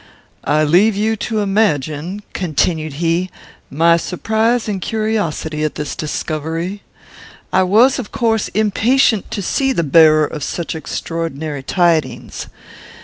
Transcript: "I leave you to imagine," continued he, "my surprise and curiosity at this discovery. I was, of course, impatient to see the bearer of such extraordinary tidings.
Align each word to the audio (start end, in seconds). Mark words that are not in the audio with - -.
"I 0.43 0.63
leave 0.63 0.95
you 0.95 1.15
to 1.17 1.41
imagine," 1.41 2.23
continued 2.33 2.93
he, 2.93 3.29
"my 3.69 3.97
surprise 3.97 4.67
and 4.67 4.81
curiosity 4.81 5.63
at 5.63 5.75
this 5.75 5.95
discovery. 5.95 6.81
I 7.53 7.61
was, 7.61 7.99
of 7.99 8.11
course, 8.11 8.47
impatient 8.55 9.29
to 9.29 9.43
see 9.43 9.71
the 9.73 9.83
bearer 9.83 10.25
of 10.25 10.43
such 10.43 10.73
extraordinary 10.73 11.61
tidings. 11.61 12.47